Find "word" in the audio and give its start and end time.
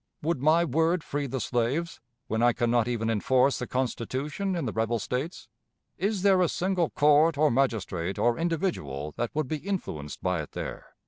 0.65-1.03